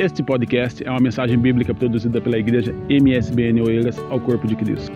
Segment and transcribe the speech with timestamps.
[0.00, 4.90] Este podcast é uma mensagem bíblica produzida pela igreja MSBN Oeiras ao Corpo de Cristo.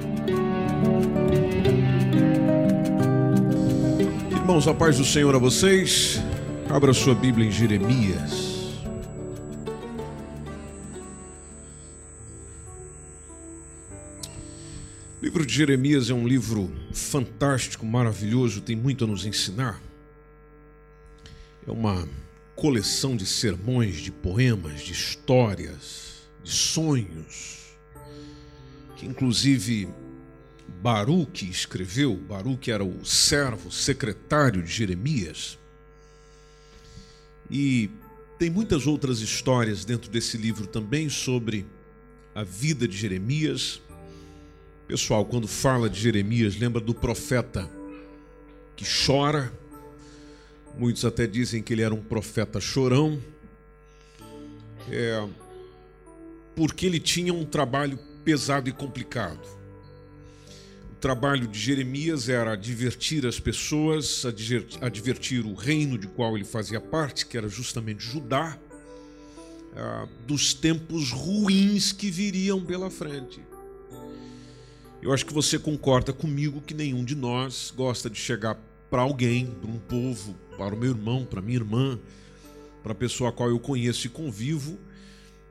[4.31, 6.23] Irmãos, a paz do Senhor a vocês.
[6.71, 8.81] Abra sua Bíblia em Jeremias.
[15.21, 19.79] O livro de Jeremias é um livro fantástico, maravilhoso, tem muito a nos ensinar.
[21.69, 22.09] É uma
[22.55, 27.77] coleção de sermões, de poemas, de histórias, de sonhos,
[28.97, 29.89] que inclusive
[30.81, 32.15] Baruque escreveu.
[32.17, 35.59] Baruque era o servo, secretário de Jeremias.
[37.51, 37.91] E
[38.39, 41.67] tem muitas outras histórias dentro desse livro também sobre
[42.35, 43.81] a vida de Jeremias.
[44.87, 47.71] Pessoal, quando fala de Jeremias, lembra do profeta
[48.77, 49.53] que chora
[50.77, 53.21] Muitos até dizem que ele era um profeta chorão,
[54.91, 55.27] é,
[56.57, 59.47] porque ele tinha um trabalho pesado e complicado.
[60.91, 64.25] O trabalho de Jeremias era advertir as pessoas,
[64.81, 68.59] advertir o reino de qual ele fazia parte, que era justamente Judá,
[69.77, 73.41] é, dos tempos ruins que viriam pela frente.
[75.01, 78.59] Eu acho que você concorda comigo que nenhum de nós gosta de chegar
[78.95, 81.99] para alguém, para um povo, para o meu irmão, para minha irmã,
[82.81, 84.79] para a pessoa a qual eu conheço e convivo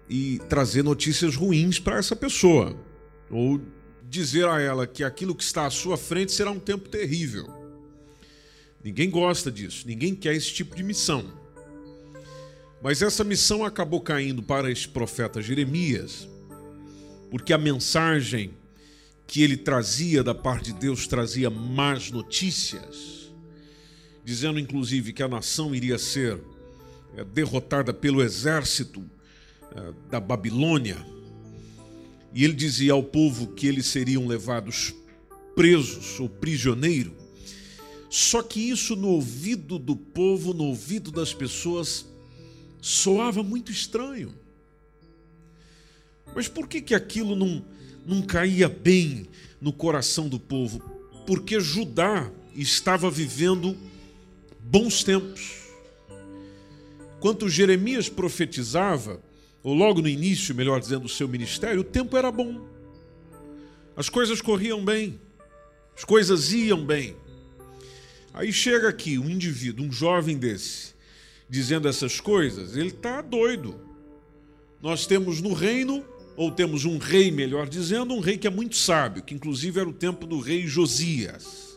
[0.09, 2.73] e trazer notícias ruins para essa pessoa
[3.29, 3.59] ou
[4.09, 7.45] dizer a ela que aquilo que está à sua frente será um tempo terrível.
[8.81, 11.25] Ninguém gosta disso, ninguém quer esse tipo de missão.
[12.81, 16.29] Mas essa missão acabou caindo para esse profeta Jeremias,
[17.29, 18.53] porque a mensagem
[19.27, 23.22] que ele trazia da parte de Deus trazia más notícias
[24.23, 26.39] dizendo inclusive que a nação iria ser
[27.15, 29.03] é, derrotada pelo exército
[29.75, 30.97] é, da Babilônia.
[32.33, 34.93] E ele dizia ao povo que eles seriam levados
[35.55, 37.13] presos ou prisioneiros.
[38.09, 42.05] Só que isso no ouvido do povo, no ouvido das pessoas,
[42.81, 44.33] soava muito estranho.
[46.35, 47.63] Mas por que, que aquilo não,
[48.05, 49.27] não caía bem
[49.59, 50.79] no coração do povo?
[51.25, 53.77] Porque Judá estava vivendo
[54.63, 55.61] bons tempos.
[57.19, 59.21] Quanto Jeremias profetizava,
[59.61, 62.67] ou logo no início, melhor dizendo, do seu ministério, o tempo era bom.
[63.95, 65.19] As coisas corriam bem,
[65.95, 67.15] as coisas iam bem.
[68.33, 70.95] Aí chega aqui um indivíduo, um jovem desse,
[71.47, 73.79] dizendo essas coisas, ele está doido.
[74.81, 76.03] Nós temos no reino,
[76.35, 79.87] ou temos um rei, melhor dizendo, um rei que é muito sábio, que inclusive era
[79.87, 81.72] o tempo do rei Josias.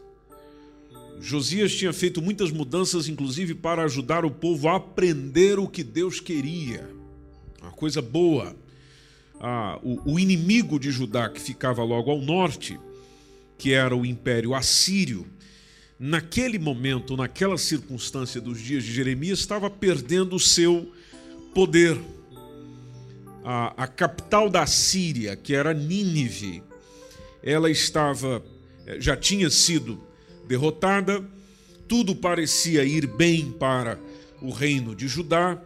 [1.21, 6.21] Josias tinha feito muitas mudanças, inclusive para ajudar o povo a aprender o que Deus
[6.21, 6.89] queria.
[7.61, 8.55] Uma coisa boa.
[9.41, 12.79] Ah, o, o inimigo de Judá, que ficava logo ao norte,
[13.59, 15.27] que era o Império Assírio,
[15.99, 20.93] naquele momento, naquela circunstância dos dias de Jeremias, estava perdendo o seu
[21.55, 21.99] poder.
[23.45, 26.65] A, a capital da Síria, que era Nínive,
[27.43, 28.45] ela estava,
[28.87, 30.06] eh, já tinha sido
[30.47, 31.25] derrotada,
[31.89, 33.99] tudo parecia ir bem para
[34.41, 35.61] o reino de Judá,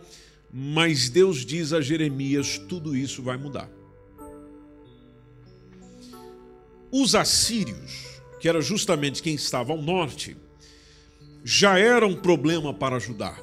[0.53, 3.71] mas Deus diz a Jeremias: tudo isso vai mudar.
[6.91, 10.37] Os assírios, que era justamente quem estava ao norte,
[11.45, 13.39] já era um problema para Judá.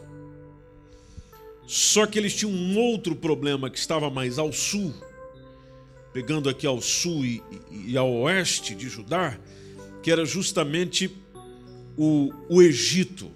[1.66, 4.94] Só que eles tinham um outro problema que estava mais ao sul,
[6.14, 9.38] pegando aqui ao sul e, e ao oeste de Judá,
[10.02, 11.10] que era justamente
[11.98, 13.32] o, o Egito.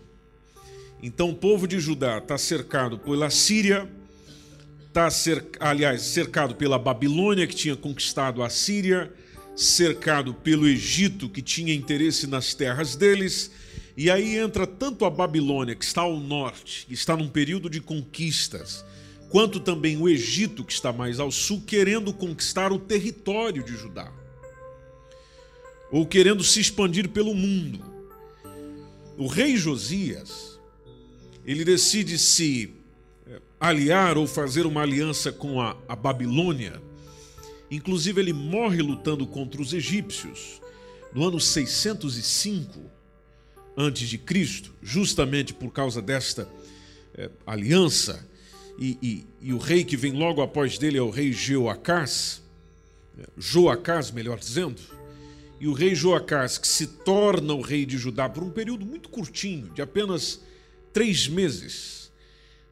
[1.02, 3.90] Então o povo de Judá está cercado pela Síria,
[4.88, 9.12] está cercado, aliás, cercado pela Babilônia, que tinha conquistado a Síria,
[9.56, 13.52] cercado pelo Egito, que tinha interesse nas terras deles,
[13.98, 17.82] e aí entra tanto a Babilônia, que está ao norte, que está num período de
[17.82, 18.86] conquistas,
[19.30, 24.12] quanto também o Egito, que está mais ao sul, querendo conquistar o território de Judá,
[25.92, 28.01] ou querendo se expandir pelo mundo
[29.18, 30.60] o rei Josias,
[31.46, 32.74] ele decide se
[33.28, 36.82] eh, aliar ou fazer uma aliança com a, a Babilônia.
[37.70, 40.62] Inclusive, ele morre lutando contra os egípcios
[41.14, 42.80] no ano 605
[43.76, 46.48] antes de Cristo, justamente por causa desta
[47.16, 48.28] é, aliança.
[48.78, 52.42] E, e, e, o rei que vem logo após dele é o rei Jeoacás,
[53.18, 54.82] eh, Joacás, melhor dizendo
[55.62, 59.10] e o rei Joacás, que se torna o rei de Judá por um período muito
[59.10, 60.42] curtinho, de apenas
[60.92, 62.12] três meses.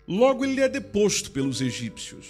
[0.07, 2.25] Logo ele é deposto pelos egípcios.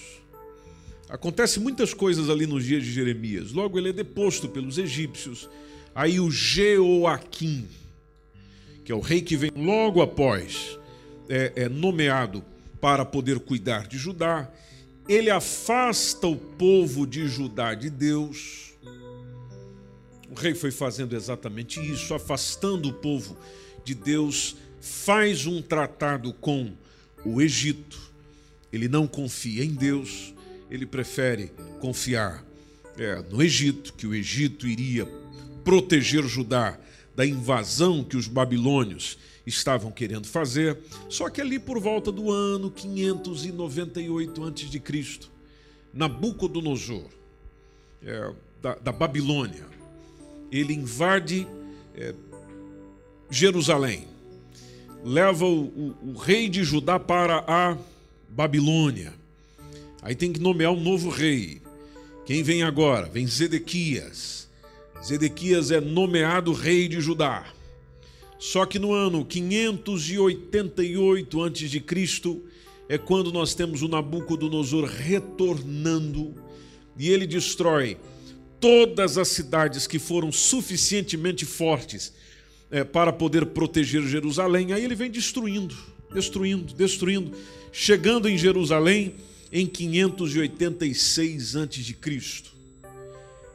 [1.07, 3.53] Acontece muitas coisas ali nos dias de Jeremias.
[3.53, 5.49] Logo ele é deposto pelos egípcios.
[5.95, 7.65] Aí o Jeoaquim,
[8.83, 10.77] que é o rei que vem logo após,
[11.29, 12.43] é, é nomeado
[12.81, 14.51] para poder cuidar de Judá,
[15.07, 18.68] ele afasta o povo de Judá de Deus.
[20.29, 23.37] O rei foi fazendo exatamente isso, afastando o povo
[23.83, 26.71] de Deus, faz um tratado com
[27.25, 27.99] o Egito.
[28.71, 30.33] Ele não confia em Deus,
[30.69, 32.45] ele prefere confiar
[32.97, 35.07] é, no Egito, que o Egito iria
[35.63, 36.79] proteger Judá
[37.15, 40.77] da invasão que os babilônios estavam querendo fazer,
[41.09, 45.19] só que ali por volta do ano 598 a.C.,
[45.91, 47.09] Nabucodonosor,
[48.03, 48.31] é,
[48.61, 49.65] da, da, Babilônia,
[50.51, 51.47] ele invade
[51.95, 52.13] é,
[53.29, 54.07] Jerusalém,
[55.03, 57.77] leva o, o, o rei de Judá para a
[58.27, 59.13] Babilônia.
[60.01, 61.61] Aí tem que nomear um novo rei.
[62.25, 63.07] Quem vem agora?
[63.07, 64.47] Vem Zedequias.
[65.03, 67.47] Zedequias é nomeado rei de Judá.
[68.37, 71.83] Só que no ano 588 a.C.
[72.87, 76.33] é quando nós temos o Nabucodonosor retornando
[76.97, 77.97] e ele destrói
[78.59, 82.13] todas as cidades que foram suficientemente fortes
[82.69, 84.73] é, para poder proteger Jerusalém.
[84.73, 85.75] Aí ele vem destruindo,
[86.13, 87.31] destruindo, destruindo,
[87.71, 89.15] chegando em Jerusalém
[89.51, 91.95] em 586 a.C.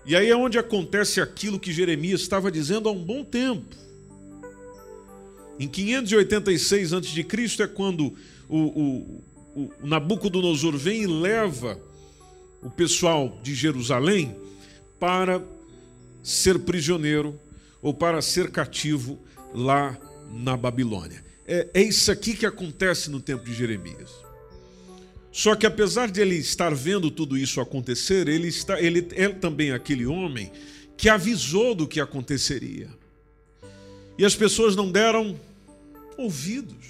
[0.07, 3.77] E aí é onde acontece aquilo que Jeremias estava dizendo há um bom tempo.
[5.59, 7.63] Em 586 a.C.
[7.63, 8.15] é quando
[8.49, 9.25] o, o,
[9.55, 11.81] o Nabucodonosor vem e leva
[12.61, 14.35] o pessoal de Jerusalém
[15.05, 15.47] para
[16.23, 17.39] ser prisioneiro
[17.83, 19.23] ou para ser cativo
[19.53, 19.99] lá
[20.31, 21.23] na Babilônia.
[21.47, 24.11] É, é isso aqui que acontece no tempo de Jeremias.
[25.31, 29.73] Só que apesar de ele estar vendo tudo isso acontecer, ele, está, ele é também
[29.73, 30.51] aquele homem
[30.97, 32.89] que avisou do que aconteceria.
[34.17, 35.39] E as pessoas não deram
[36.17, 36.87] ouvidos.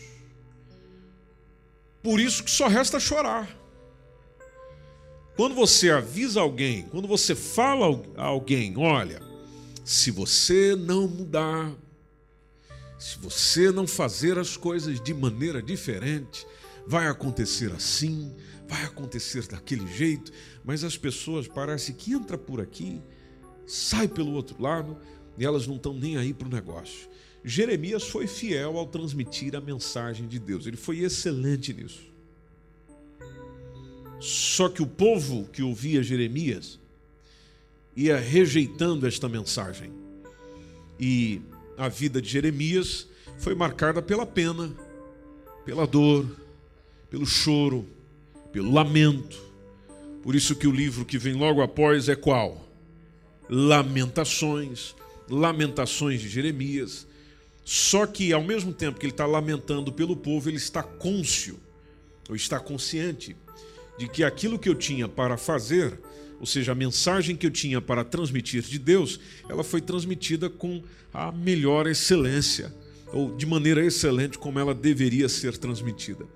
[2.00, 3.63] Por isso que só resta chorar.
[5.37, 9.21] Quando você avisa alguém, quando você fala a alguém, olha,
[9.85, 11.75] se você não mudar,
[12.97, 16.47] se você não fazer as coisas de maneira diferente,
[16.87, 18.33] vai acontecer assim,
[18.69, 20.31] vai acontecer daquele jeito,
[20.65, 23.03] mas as pessoas parecem que entra por aqui,
[23.67, 24.97] sai pelo outro lado
[25.37, 27.09] e elas não estão nem aí para o negócio.
[27.43, 32.13] Jeremias foi fiel ao transmitir a mensagem de Deus, ele foi excelente nisso.
[34.20, 36.78] Só que o povo que ouvia Jeremias
[37.96, 39.93] ia rejeitando esta mensagem.
[40.99, 41.40] E
[41.76, 43.06] a vida de Jeremias
[43.38, 44.72] foi marcada pela pena,
[45.64, 46.26] pela dor,
[47.11, 47.87] pelo choro,
[48.52, 49.38] pelo lamento.
[50.22, 52.69] Por isso que o livro que vem logo após é qual?
[53.49, 54.94] Lamentações,
[55.28, 57.06] Lamentações de Jeremias.
[57.64, 61.58] Só que ao mesmo tempo que ele está lamentando pelo povo, ele está cônscio,
[62.28, 63.37] ou está consciente
[63.99, 65.99] de que aquilo que eu tinha para fazer,
[66.41, 70.82] ou seja, a mensagem que eu tinha para transmitir de Deus, ela foi transmitida com
[71.12, 72.75] a melhor excelência,
[73.12, 76.26] ou de maneira excelente como ela deveria ser transmitida.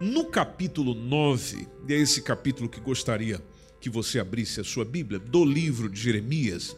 [0.00, 3.40] No capítulo 9, e é esse capítulo que gostaria
[3.80, 6.74] que você abrisse a sua Bíblia, do livro de Jeremias,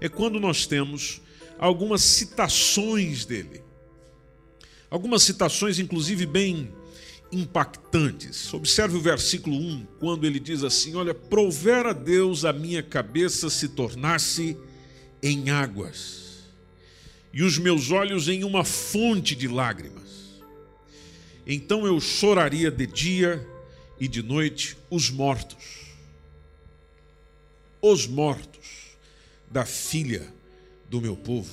[0.00, 1.22] é quando nós temos
[1.58, 3.62] algumas citações dele.
[4.90, 6.72] Algumas citações, inclusive, bem
[7.32, 8.52] impactantes.
[8.52, 13.48] Observe o versículo 1, quando ele diz assim: Olha, prover a Deus a minha cabeça
[13.48, 14.56] se tornasse
[15.22, 16.44] em águas,
[17.32, 20.02] e os meus olhos em uma fonte de lágrimas.
[21.46, 23.44] Então eu choraria de dia
[23.98, 25.94] e de noite os mortos,
[27.80, 28.96] os mortos
[29.50, 30.32] da filha
[30.88, 31.50] do meu povo.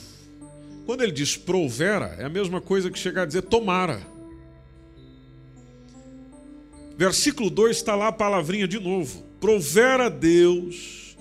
[0.85, 4.18] Quando ele diz provera, é a mesma coisa que chegar a dizer tomara.
[6.99, 9.23] Versículo 2 está lá a palavrinha de novo.
[9.39, 11.15] Provera Deus,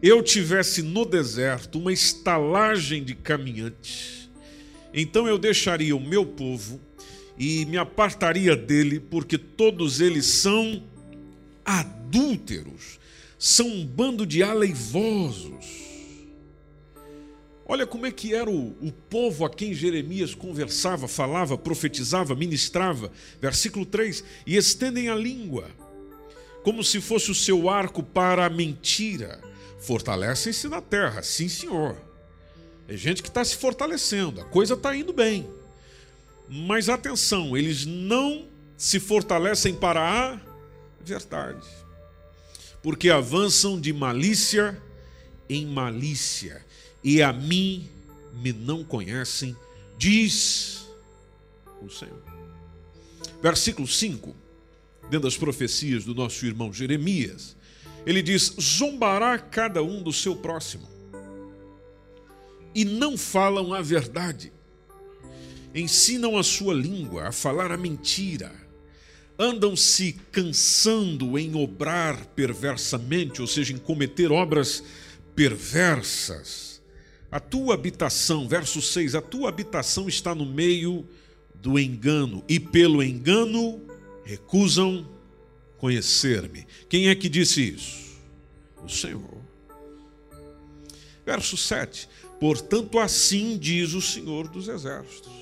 [0.00, 4.30] eu tivesse no deserto uma estalagem de caminhantes,
[4.92, 6.80] então eu deixaria o meu povo
[7.36, 10.84] e me apartaria dele, porque todos eles são
[11.64, 13.00] adúlteros,
[13.36, 15.83] são um bando de aleivosos
[17.66, 23.10] Olha como é que era o, o povo a quem Jeremias conversava, falava, profetizava, ministrava.
[23.40, 25.68] Versículo 3: E estendem a língua,
[26.62, 29.40] como se fosse o seu arco para a mentira.
[29.78, 31.96] Fortalecem-se na terra, sim, senhor.
[32.86, 35.48] É gente que está se fortalecendo, a coisa está indo bem.
[36.48, 40.40] Mas atenção, eles não se fortalecem para a
[41.00, 41.66] verdade,
[42.82, 44.80] porque avançam de malícia
[45.48, 46.63] em malícia,
[47.04, 47.86] e a mim
[48.32, 49.54] me não conhecem,
[49.98, 50.88] diz
[51.82, 52.22] o Senhor.
[53.42, 54.34] Versículo 5,
[55.02, 57.54] dentro das profecias do nosso irmão Jeremias,
[58.06, 60.88] ele diz: Zombará cada um do seu próximo,
[62.74, 64.50] e não falam a verdade,
[65.74, 68.50] ensinam a sua língua a falar a mentira,
[69.38, 74.82] andam se cansando em obrar perversamente, ou seja, em cometer obras
[75.34, 76.73] perversas.
[77.34, 81.04] A tua habitação, verso 6, a tua habitação está no meio
[81.56, 83.82] do engano, e pelo engano
[84.24, 85.04] recusam
[85.76, 86.64] conhecer-me.
[86.88, 88.20] Quem é que disse isso?
[88.84, 89.36] O Senhor.
[91.26, 95.32] Verso 7: Portanto, assim diz o Senhor dos Exércitos: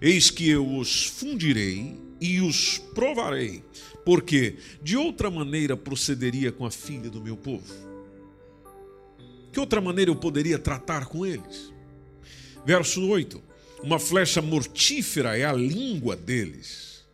[0.00, 3.64] Eis que eu os fundirei e os provarei,
[4.04, 7.83] porque de outra maneira procederia com a filha do meu povo.
[9.54, 11.72] Que outra maneira eu poderia tratar com eles?
[12.66, 13.40] Verso 8:
[13.80, 17.04] Uma flecha mortífera é a língua deles.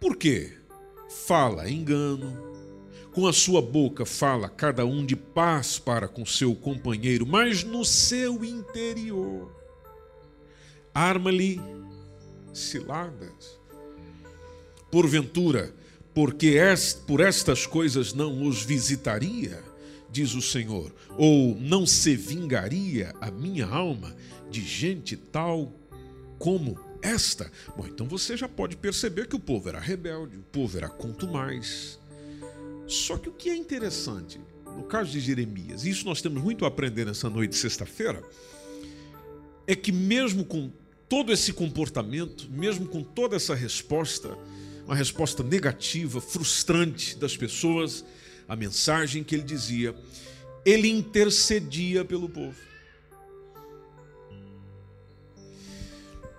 [0.00, 0.52] Por quê?
[1.26, 2.36] Fala engano,
[3.12, 7.84] com a sua boca fala cada um de paz para com seu companheiro, mas no
[7.84, 9.54] seu interior
[10.92, 11.60] arma-lhe
[12.52, 13.60] ciladas.
[14.90, 15.72] Porventura,
[16.12, 16.58] porque
[17.06, 19.69] por estas coisas não os visitaria,
[20.12, 24.14] diz o Senhor, ou não se vingaria a minha alma
[24.50, 25.72] de gente tal
[26.38, 27.50] como esta?
[27.76, 31.98] Bom, então você já pode perceber que o povo era rebelde, o povo era contumaz.
[32.86, 34.40] Só que o que é interessante,
[34.76, 38.22] no caso de Jeremias, e isso nós temos muito a aprender nessa noite de sexta-feira,
[39.66, 40.72] é que mesmo com
[41.08, 44.36] todo esse comportamento, mesmo com toda essa resposta,
[44.84, 48.04] uma resposta negativa, frustrante das pessoas,
[48.50, 49.94] a mensagem que ele dizia,
[50.66, 52.58] ele intercedia pelo povo.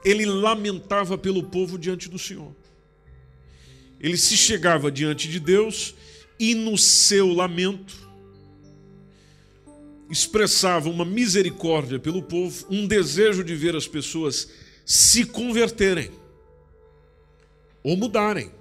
[0.03, 2.53] Ele lamentava pelo povo diante do Senhor.
[3.97, 5.95] Ele se chegava diante de Deus
[6.37, 7.95] e no seu lamento
[10.09, 14.49] expressava uma misericórdia pelo povo, um desejo de ver as pessoas
[14.85, 16.11] se converterem
[17.81, 18.51] ou mudarem.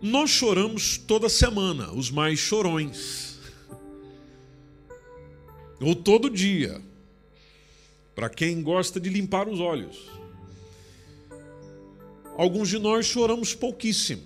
[0.00, 3.38] Nós choramos toda semana, os mais chorões.
[5.78, 6.80] Ou todo dia.
[8.14, 10.08] Para quem gosta de limpar os olhos.
[12.34, 14.22] Alguns de nós choramos pouquíssimo.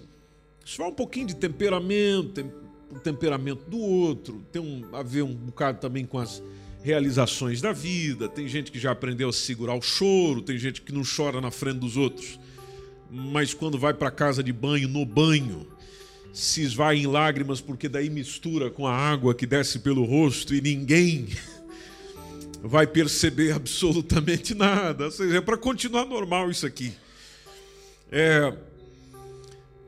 [0.64, 2.48] Isso vai um pouquinho de temperamento,
[2.90, 6.40] o temperamento do outro, tem um, a ver um bocado também com as
[6.84, 8.28] realizações da vida.
[8.28, 11.50] Tem gente que já aprendeu a segurar o choro, tem gente que não chora na
[11.50, 12.38] frente dos outros
[13.14, 15.68] mas quando vai para casa de banho, no banho,
[16.32, 20.60] se esvai em lágrimas, porque daí mistura com a água que desce pelo rosto e
[20.60, 21.28] ninguém
[22.60, 25.04] vai perceber absolutamente nada.
[25.04, 26.92] Ou seja, é para continuar normal isso aqui.
[28.10, 28.52] É...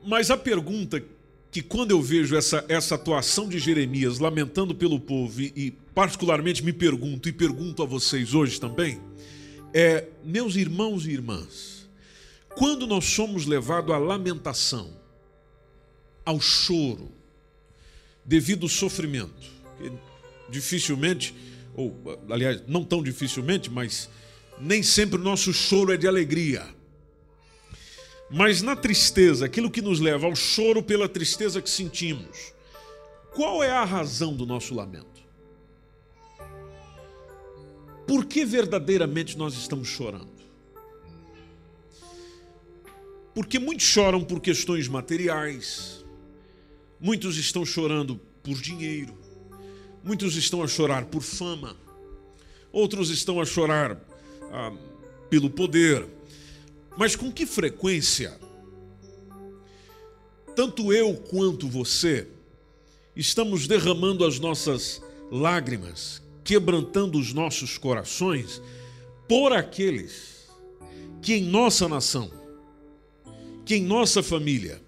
[0.07, 1.03] Mas a pergunta
[1.51, 6.65] que quando eu vejo essa, essa atuação de Jeremias lamentando pelo povo e, e particularmente
[6.65, 9.01] me pergunto e pergunto a vocês hoje também,
[9.75, 11.76] é, meus irmãos e irmãs,
[12.57, 14.91] quando nós somos levados à lamentação,
[16.25, 17.13] ao choro,
[18.25, 19.47] devido ao sofrimento,
[20.49, 21.35] dificilmente,
[21.75, 21.95] ou
[22.31, 24.09] aliás, não tão dificilmente, mas
[24.59, 26.67] nem sempre o nosso choro é de alegria.
[28.31, 32.55] Mas na tristeza, aquilo que nos leva ao choro pela tristeza que sentimos,
[33.35, 35.23] qual é a razão do nosso lamento?
[38.07, 40.36] Por que verdadeiramente nós estamos chorando?
[43.37, 46.03] Porque muitos choram por questões materiais,
[46.99, 49.13] muitos estão chorando por dinheiro,
[50.03, 51.77] muitos estão a chorar por fama,
[52.73, 54.01] outros estão a chorar
[54.51, 54.73] ah,
[55.29, 56.09] pelo poder.
[56.97, 58.41] Mas com que frequência,
[60.55, 62.27] tanto eu quanto você,
[63.15, 68.63] estamos derramando as nossas lágrimas, quebrantando os nossos corações
[69.29, 70.49] por aqueles
[71.21, 72.46] que em nossa nação
[73.67, 74.81] que em nossa família,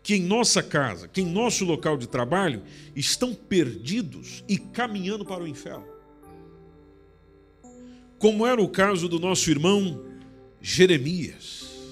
[0.00, 2.62] que em nossa casa, que em nosso local de trabalho
[2.94, 5.84] estão perdidos e caminhando para o inferno.
[8.16, 10.00] Como era o caso do nosso irmão
[10.62, 11.90] Jeremias,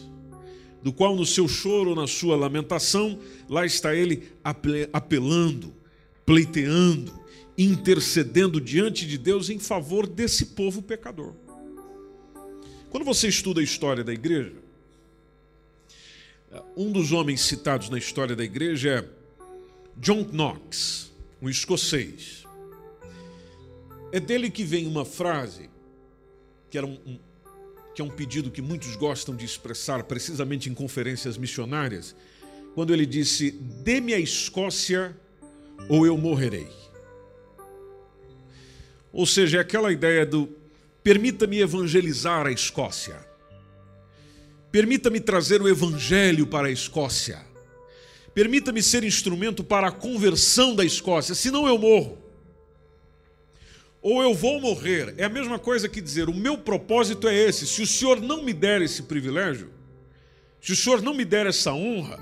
[0.80, 4.28] do qual no seu choro, na sua lamentação, lá está ele
[4.92, 5.74] apelando,
[6.24, 7.12] pleiteando,
[7.58, 11.34] intercedendo diante de Deus em favor desse povo pecador.
[12.90, 14.61] Quando você estuda a história da igreja,
[16.76, 19.08] Um dos homens citados na história da igreja é
[19.96, 22.44] John Knox, um escocês.
[24.12, 25.70] É dele que vem uma frase
[26.70, 27.18] que era um, um
[27.94, 32.16] que é um pedido que muitos gostam de expressar, precisamente em conferências missionárias,
[32.74, 35.14] quando ele disse: Dê-me a Escócia
[35.88, 36.68] ou eu morrerei.
[39.12, 40.48] Ou seja, é aquela ideia do
[41.02, 43.31] permita-me evangelizar a Escócia.
[44.72, 47.38] Permita-me trazer o evangelho para a Escócia.
[48.34, 52.22] Permita-me ser instrumento para a conversão da Escócia, senão eu morro
[54.02, 55.14] ou eu vou morrer.
[55.16, 57.66] É a mesma coisa que dizer: o meu propósito é esse.
[57.66, 59.70] Se o Senhor não me der esse privilégio,
[60.60, 62.18] se o Senhor não me der essa honra,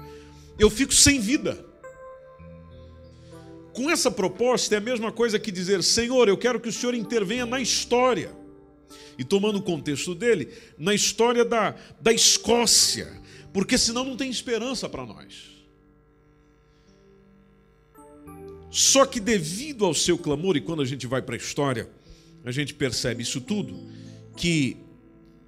[0.59, 1.65] eu fico sem vida.
[3.73, 6.95] Com essa proposta é a mesma coisa que dizer: Senhor, eu quero que o Senhor
[6.95, 8.39] intervenha na história.
[9.19, 13.21] E tomando o contexto dele, na história da, da Escócia,
[13.53, 15.51] porque senão não tem esperança para nós.
[18.71, 21.91] Só que devido ao seu clamor, e quando a gente vai para a história,
[22.45, 23.75] a gente percebe isso tudo,
[24.37, 24.77] que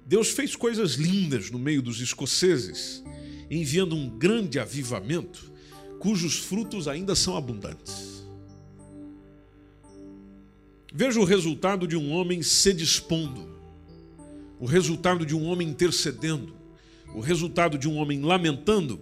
[0.05, 3.01] Deus fez coisas lindas no meio dos escoceses,
[3.49, 5.51] enviando um grande avivamento,
[5.99, 8.12] cujos frutos ainda são abundantes.
[10.93, 13.49] Veja o resultado de um homem se dispondo,
[14.59, 16.55] o resultado de um homem intercedendo,
[17.15, 19.01] o resultado de um homem lamentando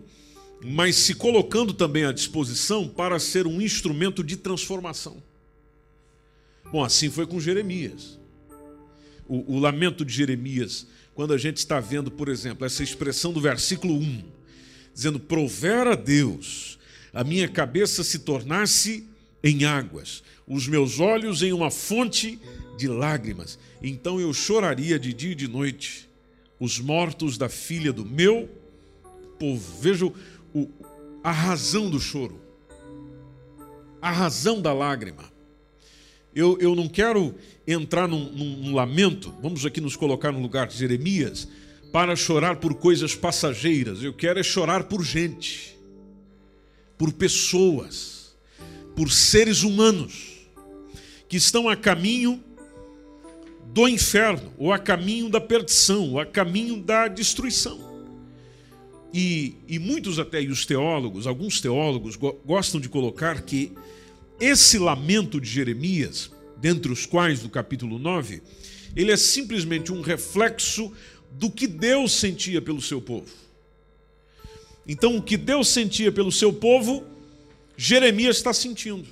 [0.64, 5.22] mas se colocando também à disposição para ser um instrumento de transformação.
[6.72, 8.20] Bom, assim foi com Jeremias.
[9.28, 13.42] O, o, lamento de Jeremias, quando a gente está vendo, por exemplo, essa expressão do
[13.42, 14.24] versículo 1,
[14.94, 16.78] dizendo: Provera Deus,
[17.14, 19.08] a minha cabeça se tornasse
[19.44, 22.40] em águas, os meus olhos em uma fonte
[22.78, 26.10] de lágrimas, então eu choraria de dia e de noite,
[26.60, 28.48] os mortos da filha do meu
[29.40, 29.82] povo.
[29.82, 30.70] Veja o,
[31.24, 32.40] a razão do choro,
[34.02, 35.32] a razão da lágrima.
[36.34, 37.36] Eu, eu não quero
[37.68, 41.48] entrar num, num, num lamento, vamos aqui nos colocar no lugar de Jeremias,
[41.92, 44.02] para chorar por coisas passageiras.
[44.02, 45.78] Eu quero é chorar por gente,
[46.98, 48.21] por pessoas,
[48.96, 50.48] por seres humanos
[51.28, 52.44] que estão a caminho
[53.74, 57.80] do inferno, ou a caminho da perdição, ou a caminho da destruição.
[59.14, 63.72] E, e muitos até, e os teólogos, alguns teólogos gostam de colocar que
[64.40, 68.42] esse lamento de Jeremias, dentre os quais do capítulo 9,
[68.96, 70.92] ele é simplesmente um reflexo
[71.32, 73.30] do que Deus sentia pelo seu povo.
[74.88, 77.06] Então, o que Deus sentia pelo seu povo,
[77.78, 79.08] Jeremias está sentindo.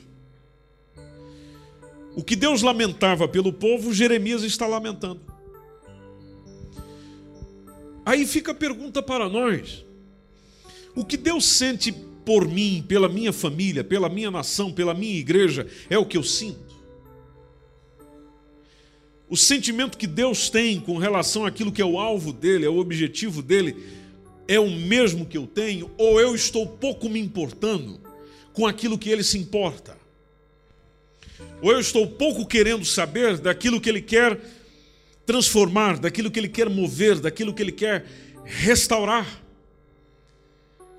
[2.16, 5.22] O que Deus lamentava pelo povo, Jeremias está lamentando.
[8.06, 9.86] Aí fica a pergunta para nós:
[10.96, 11.92] o que Deus sente
[12.26, 16.24] por mim, pela minha família, pela minha nação, pela minha igreja, é o que eu
[16.24, 16.76] sinto.
[19.30, 22.80] O sentimento que Deus tem com relação àquilo que é o alvo dele, é o
[22.80, 23.76] objetivo dele,
[24.48, 28.09] é o mesmo que eu tenho, ou eu estou pouco me importando
[28.60, 29.96] com aquilo que ele se importa?
[31.62, 34.38] Ou eu estou pouco querendo saber daquilo que ele quer
[35.26, 38.06] transformar, daquilo que ele quer mover, daquilo que ele quer
[38.44, 39.26] restaurar?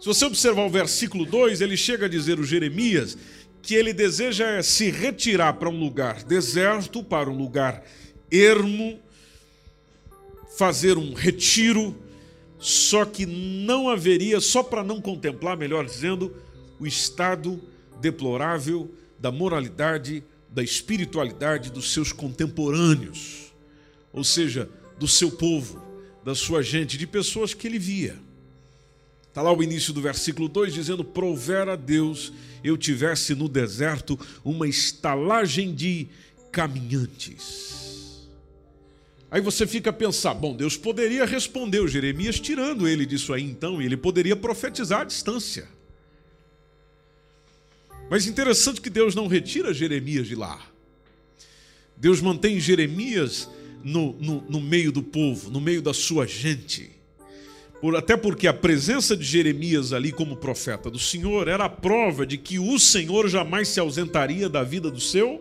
[0.01, 3.19] Se você observar o versículo 2, ele chega a dizer o Jeremias
[3.61, 7.85] que ele deseja se retirar para um lugar deserto, para um lugar
[8.33, 8.99] ermo,
[10.57, 11.95] fazer um retiro,
[12.59, 16.35] só que não haveria, só para não contemplar, melhor dizendo,
[16.81, 17.61] o estado
[18.01, 23.53] deplorável da moralidade, da espiritualidade dos seus contemporâneos,
[24.13, 25.81] ou seja, do seu povo,
[26.25, 28.17] da sua gente, de pessoas que ele via.
[29.29, 32.33] Está lá o início do versículo 2 dizendo: Provera Deus
[32.65, 36.09] eu tivesse no deserto uma estalagem de
[36.51, 38.29] caminhantes.
[39.31, 43.43] Aí você fica a pensar: bom, Deus poderia responder o Jeremias tirando ele disso aí
[43.43, 45.69] então, ele poderia profetizar à distância.
[48.11, 50.61] Mas interessante que Deus não retira Jeremias de lá.
[51.97, 53.49] Deus mantém Jeremias
[53.85, 56.91] no, no, no meio do povo, no meio da sua gente.
[57.81, 62.27] Por, até porque a presença de Jeremias ali como profeta do Senhor era a prova
[62.27, 65.39] de que o Senhor jamais se ausentaria da vida do seu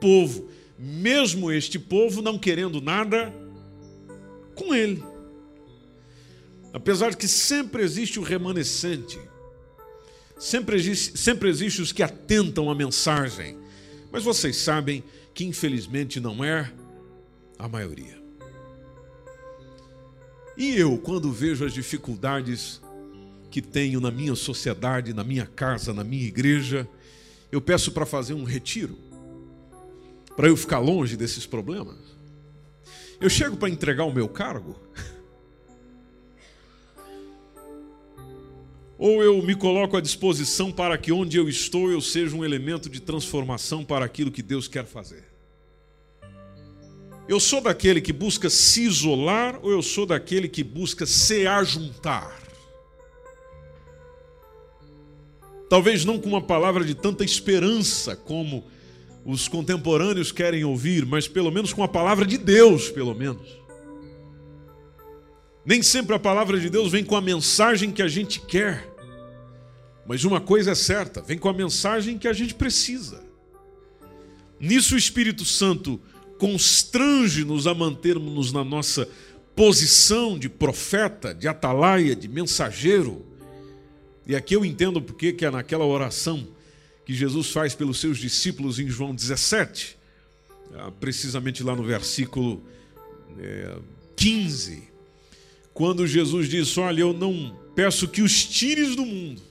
[0.00, 3.34] povo, mesmo este povo não querendo nada
[4.54, 5.02] com ele.
[6.72, 9.18] Apesar de que sempre existe o remanescente,
[10.42, 13.56] sempre existe, sempre existe os que atentam à mensagem,
[14.10, 16.70] mas vocês sabem que infelizmente não é
[17.56, 18.20] a maioria.
[20.56, 22.80] E eu, quando vejo as dificuldades
[23.50, 26.88] que tenho na minha sociedade, na minha casa, na minha igreja,
[27.52, 28.98] eu peço para fazer um retiro,
[30.36, 31.98] para eu ficar longe desses problemas.
[33.20, 34.76] Eu chego para entregar o meu cargo,
[39.02, 42.88] ou eu me coloco à disposição para que onde eu estou eu seja um elemento
[42.88, 45.24] de transformação para aquilo que Deus quer fazer.
[47.28, 52.40] Eu sou daquele que busca se isolar ou eu sou daquele que busca se ajuntar?
[55.68, 58.62] Talvez não com uma palavra de tanta esperança como
[59.24, 63.48] os contemporâneos querem ouvir, mas pelo menos com a palavra de Deus, pelo menos.
[65.66, 68.91] Nem sempre a palavra de Deus vem com a mensagem que a gente quer,
[70.06, 73.22] mas uma coisa é certa: vem com a mensagem que a gente precisa.
[74.58, 76.00] Nisso o Espírito Santo
[76.38, 79.08] constrange-nos a mantermos-nos na nossa
[79.54, 83.32] posição de profeta, de atalaia, de mensageiro
[84.26, 86.46] e aqui eu entendo porque que é naquela oração
[87.04, 89.98] que Jesus faz pelos seus discípulos em João 17,
[90.74, 92.62] ah, precisamente lá no versículo
[94.14, 94.82] 15, é,
[95.74, 99.42] quando Jesus diz: Olha, eu não peço que os tires do mundo.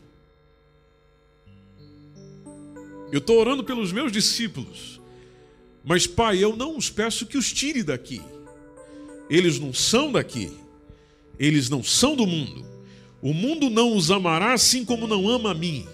[3.11, 5.01] Eu estou orando pelos meus discípulos,
[5.83, 8.21] mas Pai, eu não os peço que os tire daqui.
[9.29, 10.51] Eles não são daqui,
[11.37, 12.65] eles não são do mundo,
[13.21, 15.85] o mundo não os amará assim como não ama a mim,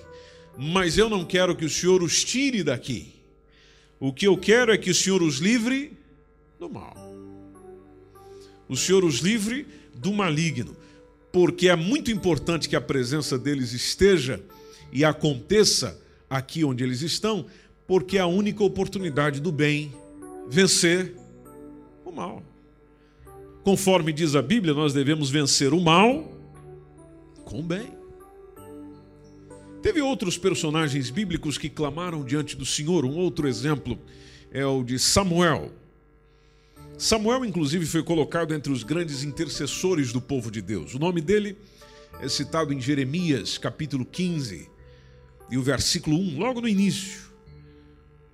[0.57, 3.13] mas eu não quero que o Senhor os tire daqui.
[3.99, 5.97] O que eu quero é que o Senhor os livre
[6.59, 6.95] do mal.
[8.69, 10.75] O Senhor os livre do maligno,
[11.31, 14.39] porque é muito importante que a presença deles esteja
[14.91, 17.45] e aconteça aqui onde eles estão,
[17.85, 19.93] porque é a única oportunidade do bem
[20.49, 21.15] vencer
[22.05, 22.43] o mal.
[23.63, 26.31] Conforme diz a Bíblia, nós devemos vencer o mal
[27.43, 27.97] com bem.
[29.81, 33.05] Teve outros personagens bíblicos que clamaram diante do Senhor.
[33.05, 33.97] Um outro exemplo
[34.51, 35.71] é o de Samuel.
[36.97, 40.95] Samuel, inclusive, foi colocado entre os grandes intercessores do povo de Deus.
[40.95, 41.55] O nome dele
[42.19, 44.69] é citado em Jeremias, capítulo 15,
[45.49, 47.21] e o versículo 1, logo no início,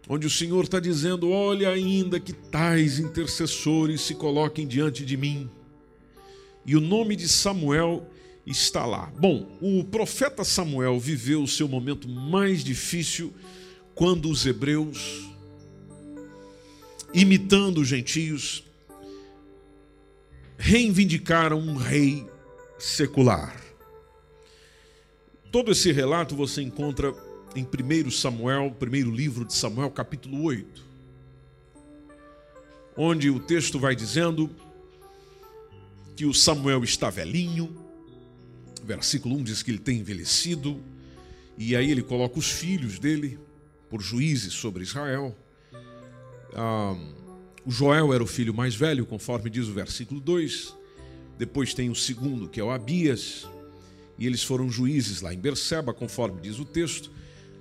[0.08, 5.50] onde o Senhor está dizendo: Olha, ainda que tais intercessores se coloquem diante de mim.
[6.66, 8.10] E o nome de Samuel
[8.46, 9.12] está lá.
[9.20, 13.34] Bom, o profeta Samuel viveu o seu momento mais difícil
[13.94, 15.30] quando os hebreus,
[17.14, 18.64] imitando os gentios,
[20.58, 22.26] reivindicaram um rei
[22.80, 23.63] secular.
[25.54, 27.14] Todo esse relato você encontra
[27.56, 30.84] em 1 Samuel, primeiro livro de Samuel, capítulo 8,
[32.98, 34.50] onde o texto vai dizendo
[36.16, 37.78] que o Samuel está velhinho,
[38.84, 40.82] versículo 1 diz que ele tem envelhecido,
[41.56, 43.38] e aí ele coloca os filhos dele
[43.92, 45.38] por juízes sobre Israel.
[46.56, 46.98] Ah,
[47.64, 50.76] o Joel era o filho mais velho, conforme diz o versículo 2.
[51.38, 53.48] Depois tem o segundo, que é o Abias,
[54.24, 57.12] e eles foram juízes lá em Berseba, conforme diz o texto.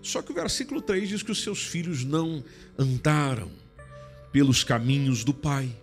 [0.00, 2.44] Só que o versículo 3 diz que os seus filhos não
[2.78, 3.50] andaram
[4.30, 5.74] pelos caminhos do pai.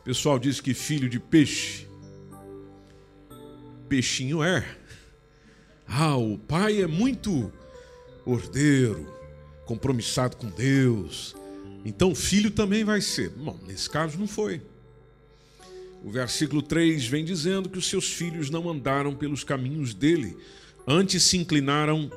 [0.00, 1.86] O pessoal diz que filho de peixe
[3.88, 4.66] peixinho é.
[5.86, 7.52] Ah, o pai é muito
[8.24, 9.06] ordeiro,
[9.66, 11.36] compromissado com Deus.
[11.84, 13.28] Então o filho também vai ser.
[13.28, 14.62] Bom, nesse caso não foi.
[16.04, 20.36] O versículo 3 vem dizendo que os seus filhos não andaram pelos caminhos dele,
[20.86, 22.12] antes se inclinaram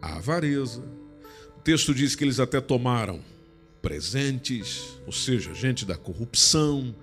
[0.00, 0.84] à avareza.
[1.58, 3.20] O texto diz que eles até tomaram
[3.82, 6.94] presentes, ou seja, gente da corrupção,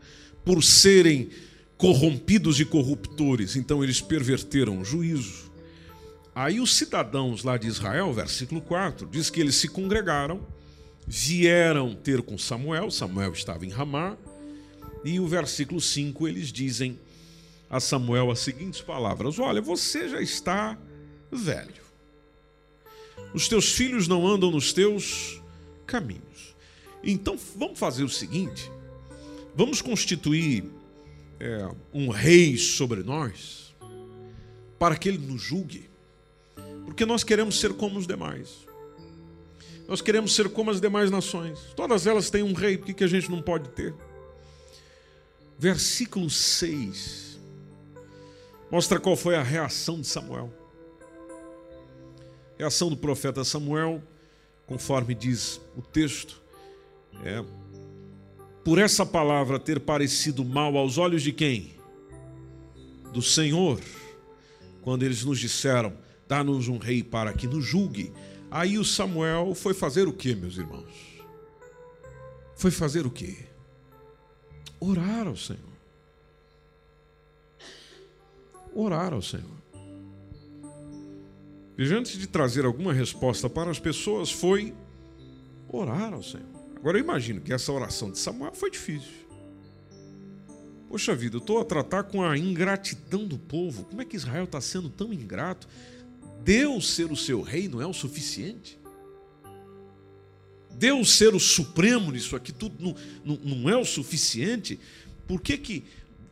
[0.46, 1.30] por serem
[1.78, 5.52] corrompidos e corruptores, então eles perverteram o juízo.
[6.34, 10.48] Aí os cidadãos lá de Israel, versículo 4, diz que eles se congregaram,
[11.06, 14.16] vieram ter com Samuel, Samuel estava em Ramá,
[15.04, 17.00] e o versículo 5 eles dizem
[17.70, 20.78] a Samuel as seguintes palavras: Olha, você já está
[21.32, 21.84] velho,
[23.34, 25.42] os teus filhos não andam nos teus
[25.86, 26.56] caminhos.
[27.04, 28.72] Então vamos fazer o seguinte:
[29.56, 30.66] vamos constituir
[31.40, 33.74] é, um rei sobre nós,
[34.78, 35.90] para que ele nos julgue,
[36.86, 38.70] porque nós queremos ser como os demais.
[39.88, 41.60] Nós queremos ser como as demais nações.
[41.76, 43.94] Todas elas têm um rei, por que, que a gente não pode ter?
[45.62, 47.40] Versículo 6
[48.72, 50.52] mostra qual foi a reação de Samuel.
[52.58, 54.02] Reação do profeta Samuel,
[54.66, 56.42] conforme diz o texto,
[57.24, 57.46] é
[58.64, 61.76] por essa palavra ter parecido mal aos olhos de quem?
[63.14, 63.80] Do Senhor.
[64.82, 65.96] quando eles nos disseram:
[66.28, 68.12] dá-nos um rei para que nos julgue.
[68.50, 71.22] Aí o Samuel foi fazer o que, meus irmãos?
[72.56, 73.51] Foi fazer o quê?
[74.84, 75.60] Orar ao Senhor.
[78.74, 79.62] Orar ao Senhor.
[81.78, 84.74] Veja, antes de trazer alguma resposta para as pessoas, foi
[85.70, 86.48] orar ao Senhor.
[86.76, 89.22] Agora eu imagino que essa oração de Samuel foi difícil.
[90.90, 93.86] Poxa vida, eu estou a tratar com a ingratidão do povo.
[93.86, 95.68] Como é que Israel está sendo tão ingrato?
[96.44, 98.81] Deus ser o seu rei não é o suficiente?
[100.82, 104.80] Deus ser o supremo nisso aqui tudo não, não, não é o suficiente?
[105.28, 105.84] Por que, que,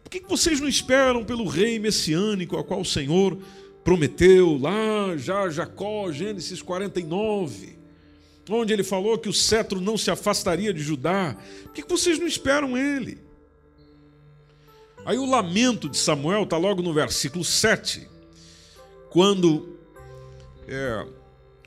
[0.04, 3.38] por que, que vocês não esperam pelo rei messiânico a qual o Senhor
[3.84, 7.78] prometeu lá já Jacó, Gênesis 49,
[8.50, 11.38] onde ele falou que o cetro não se afastaria de Judá?
[11.66, 13.20] Por que, vocês não esperam ele?
[15.06, 18.10] Aí o lamento de Samuel está logo no versículo 7,
[19.12, 19.78] quando
[20.68, 21.06] é,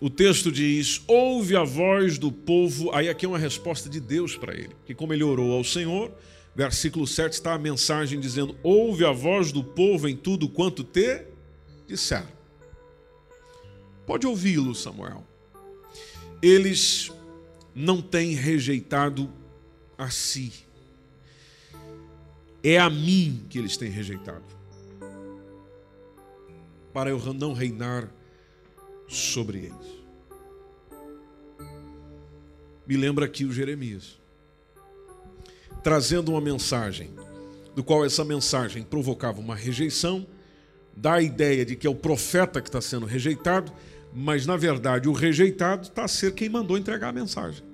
[0.03, 2.91] o texto diz: Ouve a voz do povo.
[2.93, 6.13] Aí aqui é uma resposta de Deus para ele, que como ele orou ao Senhor,
[6.55, 11.25] versículo 7 está a mensagem dizendo: Ouve a voz do povo em tudo quanto te
[11.87, 12.27] disser.
[14.05, 15.25] Pode ouvi-lo, Samuel.
[16.43, 17.11] Eles
[17.75, 19.33] não têm rejeitado
[19.97, 20.67] a si
[22.63, 24.45] é a mim que eles têm rejeitado,
[26.93, 28.09] para eu não reinar
[29.13, 30.03] sobre eles.
[32.87, 34.19] Me lembra aqui o Jeremias,
[35.83, 37.11] trazendo uma mensagem,
[37.75, 40.27] do qual essa mensagem provocava uma rejeição,
[40.97, 43.73] dá a ideia de que é o profeta que está sendo rejeitado,
[44.13, 47.65] mas na verdade o rejeitado está a ser quem mandou entregar a mensagem.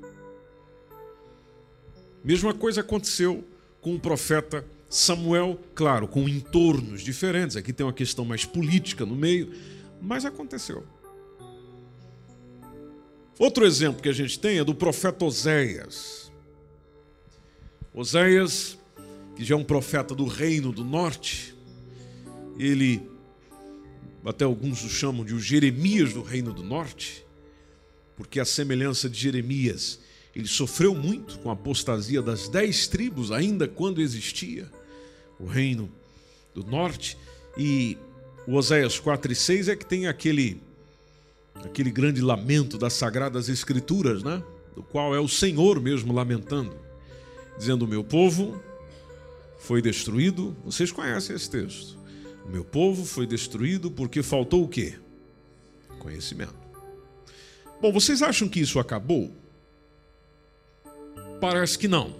[2.23, 3.45] Mesma coisa aconteceu
[3.81, 9.15] com o profeta Samuel, claro, com entornos diferentes, aqui tem uma questão mais política no
[9.15, 9.53] meio,
[10.01, 10.85] mas aconteceu.
[13.39, 16.33] Outro exemplo que a gente tem é do profeta Oséias.
[17.95, 18.79] Oséias,
[19.37, 21.55] que já é um profeta do reino do norte,
[22.59, 23.09] ele,
[24.25, 27.25] até alguns o chamam de o Jeremias do reino do norte,
[28.17, 30.01] porque a semelhança de Jeremias,
[30.35, 34.69] ele sofreu muito com a apostasia das dez tribos, ainda quando existia
[35.39, 35.89] o reino
[36.53, 37.17] do norte.
[37.57, 37.97] E
[38.47, 40.61] o Oséias 4 e 6 é que tem aquele,
[41.65, 44.43] aquele grande lamento das Sagradas Escrituras, né?
[44.75, 46.77] do qual é o Senhor mesmo lamentando,
[47.59, 48.63] dizendo: O meu povo
[49.59, 50.57] foi destruído.
[50.65, 51.99] Vocês conhecem esse texto.
[52.45, 54.95] O meu povo foi destruído porque faltou o quê?
[55.99, 56.55] Conhecimento.
[57.81, 59.33] Bom, vocês acham que isso acabou?
[61.41, 62.15] Parece que não.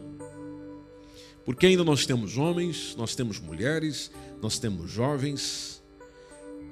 [1.45, 4.11] Porque ainda nós temos homens, nós temos mulheres,
[4.43, 5.83] nós temos jovens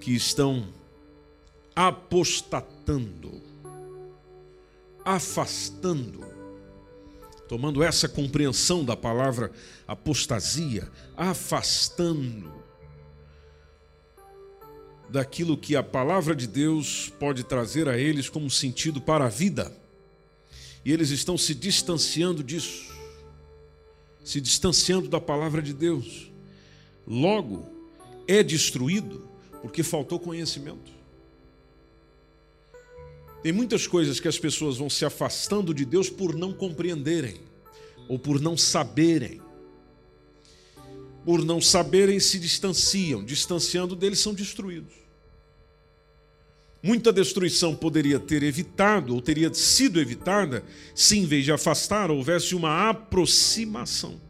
[0.01, 0.69] que estão
[1.77, 3.43] apostatando,
[5.05, 6.25] afastando,
[7.47, 9.53] tomando essa compreensão da palavra
[9.87, 12.51] apostasia, afastando
[15.09, 19.73] daquilo que a palavra de Deus pode trazer a eles como sentido para a vida.
[20.85, 22.97] E eles estão se distanciando disso
[24.27, 26.33] se distanciando da palavra de Deus.
[27.07, 27.65] Logo,
[28.27, 29.25] é destruído
[29.63, 30.96] porque faltou conhecimento.
[33.47, 37.37] Tem muitas coisas que as pessoas vão se afastando de Deus por não compreenderem
[38.09, 39.41] ou por não saberem.
[41.25, 44.93] Por não saberem, se distanciam, distanciando deles, são destruídos.
[46.83, 52.53] Muita destruição poderia ter evitado, ou teria sido evitada, se em vez de afastar, houvesse
[52.53, 54.21] uma aproximação.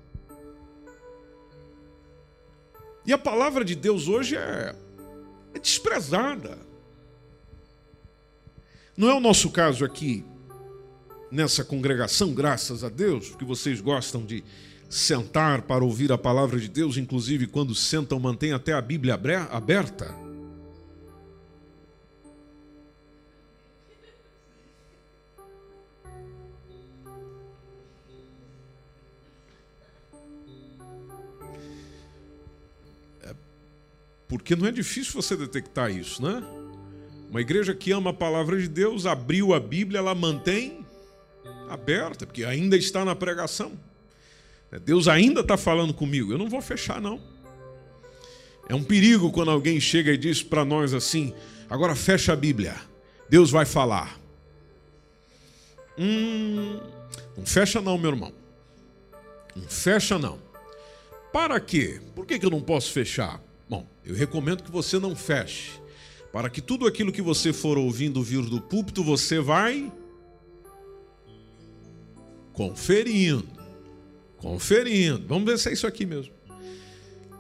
[3.07, 4.77] E a palavra de Deus hoje é,
[5.55, 6.66] é desprezada.
[8.97, 10.25] Não é o nosso caso aqui,
[11.31, 14.43] nessa congregação, graças a Deus, porque vocês gostam de
[14.89, 20.15] sentar para ouvir a palavra de Deus, inclusive quando sentam, mantém até a Bíblia aberta.
[34.27, 36.56] Porque não é difícil você detectar isso, né?
[37.31, 40.87] Uma igreja que ama a palavra de Deus, abriu a Bíblia, ela mantém
[41.69, 43.73] aberta, porque ainda está na pregação.
[44.85, 47.21] Deus ainda está falando comigo, eu não vou fechar, não.
[48.69, 51.33] É um perigo quando alguém chega e diz para nós assim:
[51.71, 52.75] agora fecha a Bíblia,
[53.29, 54.19] Deus vai falar.
[55.99, 56.79] Hum,
[57.37, 58.33] não fecha, não, meu irmão.
[59.55, 60.39] Não fecha, não.
[61.33, 62.01] Para quê?
[62.15, 63.41] Por que, que eu não posso fechar?
[63.69, 65.73] Bom, eu recomendo que você não feche,
[66.37, 69.91] para que tudo aquilo que você for ouvindo vir do púlpito, você vai
[72.53, 73.49] conferindo.
[74.37, 75.27] Conferindo.
[75.27, 76.35] Vamos ver se é isso aqui mesmo.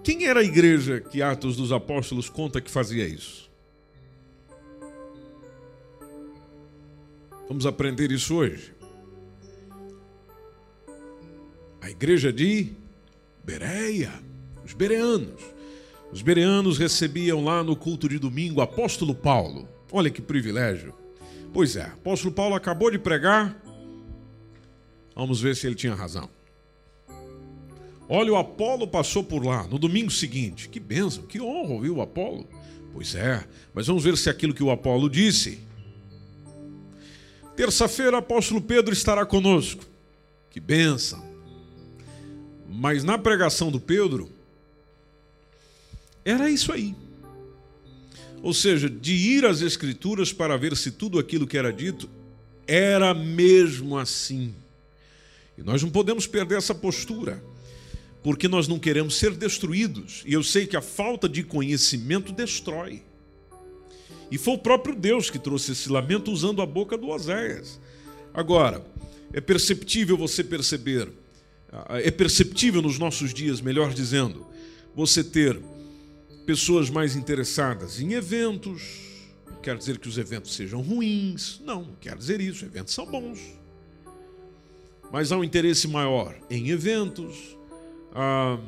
[0.02, 3.50] Quem era a igreja que Atos dos Apóstolos conta que fazia isso?
[7.46, 8.72] Vamos aprender isso hoje.
[11.82, 12.72] A igreja de
[13.44, 14.11] Bereia,
[14.64, 15.56] os bereanos.
[16.12, 19.69] Os bereanos recebiam lá no culto de domingo o apóstolo Paulo.
[19.92, 20.95] Olha que privilégio.
[21.53, 23.61] Pois é, apóstolo Paulo acabou de pregar.
[25.14, 26.29] Vamos ver se ele tinha razão.
[28.09, 30.69] Olha, o Apolo passou por lá no domingo seguinte.
[30.69, 32.47] Que bênção, que honra ouvir o Apolo.
[32.92, 35.61] Pois é, mas vamos ver se aquilo que o Apolo disse.
[37.57, 39.85] Terça-feira, apóstolo Pedro estará conosco.
[40.51, 41.25] Que bênção.
[42.69, 44.31] Mas na pregação do Pedro,
[46.30, 46.94] era isso aí.
[48.42, 52.08] Ou seja, de ir às Escrituras para ver se tudo aquilo que era dito
[52.66, 54.54] era mesmo assim.
[55.56, 57.42] E nós não podemos perder essa postura,
[58.22, 60.22] porque nós não queremos ser destruídos.
[60.26, 63.02] E eu sei que a falta de conhecimento destrói.
[64.30, 67.80] E foi o próprio Deus que trouxe esse lamento usando a boca do Oséias.
[68.34, 68.84] Agora,
[69.32, 71.10] é perceptível você perceber
[71.88, 74.46] é perceptível nos nossos dias, melhor dizendo,
[74.94, 75.60] você ter
[76.46, 78.82] pessoas mais interessadas em eventos.
[79.46, 83.04] Não quer dizer que os eventos sejam ruins, não, não quer dizer isso, eventos são
[83.04, 83.40] bons.
[85.12, 87.56] Mas há um interesse maior em eventos.
[88.14, 88.59] Ah,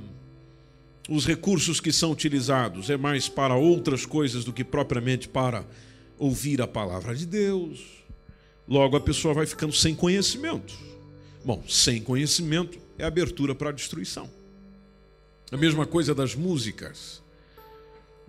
[1.08, 5.64] os recursos que são utilizados é mais para outras coisas do que propriamente para
[6.18, 7.80] ouvir a palavra de Deus.
[8.66, 10.74] Logo a pessoa vai ficando sem conhecimento.
[11.44, 14.28] Bom, sem conhecimento é abertura para a destruição.
[15.50, 17.22] A mesma coisa das músicas.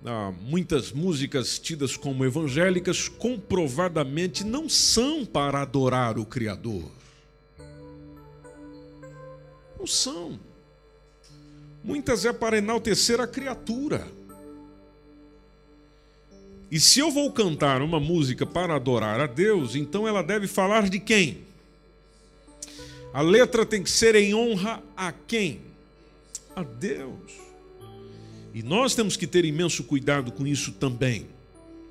[0.05, 6.89] Ah, muitas músicas tidas como evangélicas comprovadamente não são para adorar o Criador.
[9.77, 10.39] Não são.
[11.83, 14.07] Muitas é para enaltecer a criatura.
[16.71, 20.87] E se eu vou cantar uma música para adorar a Deus, então ela deve falar
[20.87, 21.43] de quem?
[23.11, 25.61] A letra tem que ser em honra a quem?
[26.55, 27.48] A Deus.
[28.53, 31.27] E nós temos que ter imenso cuidado com isso também.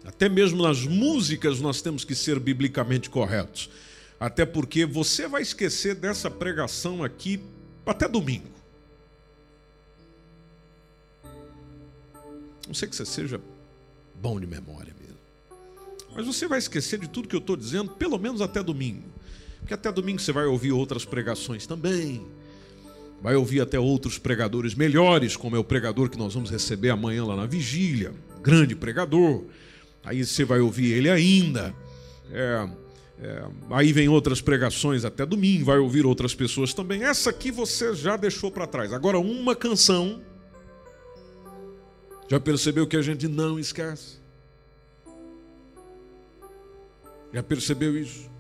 [0.05, 3.71] Até mesmo nas músicas nós temos que ser biblicamente corretos.
[4.19, 7.41] Até porque você vai esquecer dessa pregação aqui
[7.87, 8.59] até domingo.
[12.67, 13.41] Não sei que você seja
[14.21, 15.17] bom de memória mesmo.
[16.15, 19.09] Mas você vai esquecer de tudo que eu estou dizendo, pelo menos até domingo.
[19.61, 22.27] Porque até domingo você vai ouvir outras pregações também.
[23.21, 27.25] Vai ouvir até outros pregadores melhores, como é o pregador que nós vamos receber amanhã
[27.25, 28.13] lá na vigília.
[28.41, 29.45] Grande pregador.
[30.05, 31.75] Aí você vai ouvir ele ainda.
[32.31, 32.69] É,
[33.21, 37.03] é, aí vem outras pregações até domingo, vai ouvir outras pessoas também.
[37.03, 38.93] Essa aqui você já deixou para trás.
[38.93, 40.23] Agora, uma canção.
[42.29, 44.19] Já percebeu que a gente não esquece?
[47.33, 48.31] Já percebeu isso?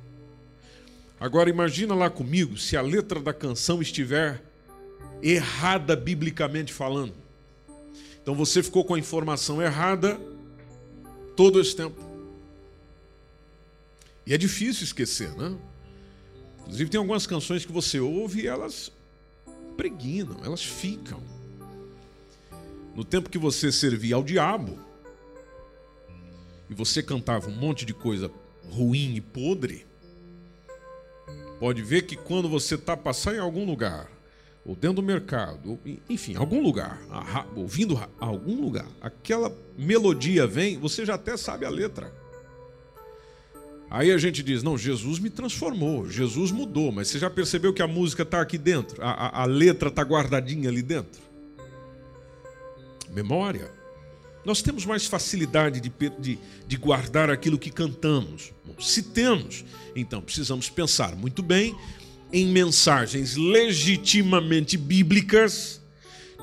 [1.19, 4.47] Agora imagina lá comigo se a letra da canção estiver
[5.22, 7.14] errada biblicamente falando.
[8.22, 10.20] Então você ficou com a informação errada
[11.37, 12.00] todo esse tempo.
[14.26, 15.57] E é difícil esquecer, né?
[16.61, 18.92] Inclusive tem algumas canções que você ouve e elas
[19.76, 21.22] preguinam, elas ficam.
[22.94, 24.78] No tempo que você servia ao diabo
[26.68, 28.31] e você cantava um monte de coisa
[28.70, 29.88] ruim e podre,
[31.59, 34.09] Pode ver que quando você está passando em algum lugar,
[34.68, 37.00] ou dentro do mercado, ou, enfim, algum lugar,
[37.57, 42.12] ouvindo algum lugar, aquela melodia vem, você já até sabe a letra.
[43.88, 47.81] Aí a gente diz: não, Jesus me transformou, Jesus mudou, mas você já percebeu que
[47.81, 51.22] a música está aqui dentro, a, a, a letra está guardadinha ali dentro?
[53.09, 53.72] Memória.
[54.45, 58.53] Nós temos mais facilidade de, de, de guardar aquilo que cantamos.
[58.78, 59.64] Se temos,
[59.97, 61.74] então precisamos pensar muito bem
[62.33, 65.81] em mensagens legitimamente bíblicas,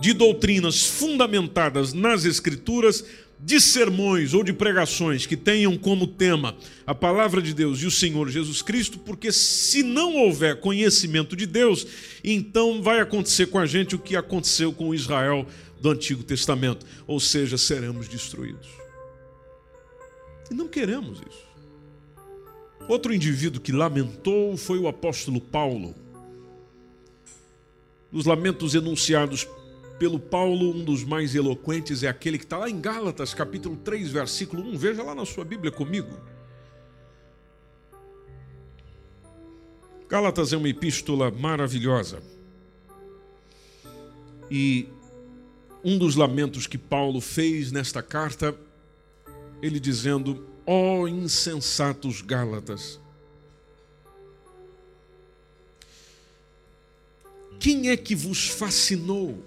[0.02, 3.06] de doutrinas fundamentadas nas Escrituras,
[3.40, 6.56] de sermões ou de pregações que tenham como tema
[6.86, 11.46] a palavra de Deus e o Senhor Jesus Cristo, porque se não houver conhecimento de
[11.46, 11.86] Deus,
[12.24, 15.46] então vai acontecer com a gente o que aconteceu com Israel
[15.80, 18.68] do Antigo Testamento, ou seja, seremos destruídos.
[20.50, 21.45] E não queremos isso.
[22.88, 25.96] Outro indivíduo que lamentou foi o apóstolo Paulo.
[28.12, 29.48] Os lamentos enunciados
[29.98, 34.12] pelo Paulo, um dos mais eloquentes é aquele que está lá em Gálatas, capítulo 3,
[34.12, 34.78] versículo 1.
[34.78, 36.12] Veja lá na sua Bíblia comigo.
[40.08, 42.22] Gálatas é uma epístola maravilhosa.
[44.52, 44.88] E
[45.84, 48.56] um dos lamentos que Paulo fez nesta carta,
[49.62, 52.99] ele dizendo: Ó oh, insensatos Gálatas,
[57.59, 59.43] quem é que vos fascinou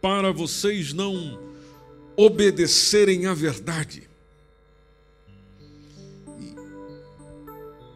[0.00, 1.38] para vocês não
[2.16, 4.08] obedecerem à verdade?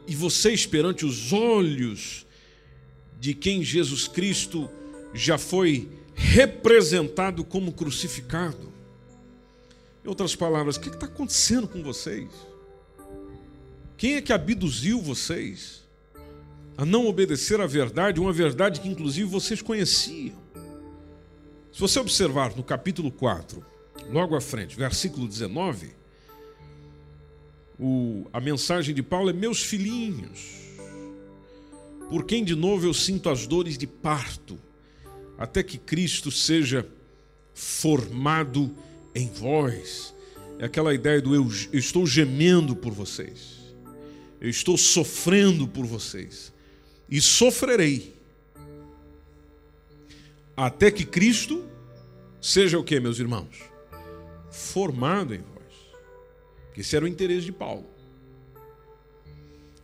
[0.06, 2.26] E vocês, perante os olhos
[3.18, 4.70] de quem Jesus Cristo
[5.14, 8.73] já foi representado como crucificado.
[10.04, 12.28] Em outras palavras, o que está acontecendo com vocês?
[13.96, 15.82] Quem é que abduziu vocês
[16.76, 20.36] a não obedecer à verdade, uma verdade que inclusive vocês conheciam?
[21.72, 23.64] Se você observar no capítulo 4,
[24.10, 25.92] logo à frente, versículo 19,
[27.80, 30.64] o, a mensagem de Paulo é: Meus filhinhos,
[32.10, 34.58] por quem de novo eu sinto as dores de parto,
[35.38, 36.86] até que Cristo seja
[37.54, 38.76] formado
[39.14, 40.14] em vós.
[40.58, 43.74] É aquela ideia do eu, eu estou gemendo por vocês,
[44.40, 46.52] eu estou sofrendo por vocês,
[47.08, 48.14] e sofrerei,
[50.56, 51.64] até que Cristo
[52.40, 53.62] seja o que, meus irmãos?
[54.50, 55.54] Formado em vós.
[56.76, 57.86] Esse era o interesse de Paulo.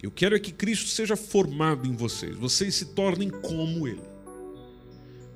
[0.02, 4.00] Eu quero é que Cristo seja formado em vocês, vocês se tornem como Ele.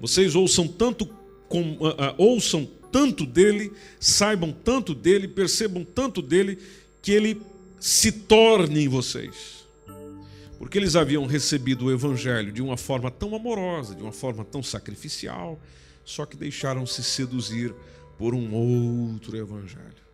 [0.01, 1.07] Vocês ouçam tanto,
[1.49, 6.61] com, uh, uh, ouçam tanto dele, saibam tanto dele, percebam tanto dele,
[7.03, 7.43] que ele
[7.81, 9.67] se torne em vocês.
[10.61, 14.63] Porque eles haviam recebido o Evangelho de uma forma tão amorosa, de uma forma tão
[14.63, 15.61] sacrificial,
[16.05, 17.75] só que deixaram-se seduzir
[18.17, 20.05] por um outro Evangelho.